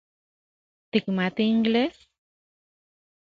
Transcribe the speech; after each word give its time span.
¿Tikmati 0.91 1.43
inglés? 1.53 1.95